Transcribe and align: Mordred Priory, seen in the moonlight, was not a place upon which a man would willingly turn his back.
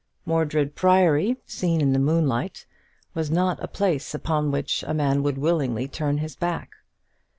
Mordred 0.25 0.73
Priory, 0.75 1.37
seen 1.45 1.79
in 1.79 1.93
the 1.93 1.99
moonlight, 1.99 2.65
was 3.13 3.29
not 3.29 3.61
a 3.63 3.67
place 3.67 4.15
upon 4.15 4.49
which 4.49 4.83
a 4.87 4.95
man 4.95 5.21
would 5.21 5.37
willingly 5.37 5.87
turn 5.87 6.17
his 6.17 6.35
back. 6.35 6.71